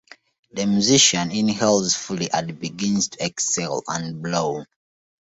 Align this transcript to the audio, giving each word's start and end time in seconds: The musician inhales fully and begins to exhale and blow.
The 0.49 0.65
musician 0.65 1.29
inhales 1.29 1.93
fully 1.93 2.31
and 2.31 2.59
begins 2.59 3.09
to 3.09 3.23
exhale 3.23 3.83
and 3.87 4.19
blow. 4.23 4.63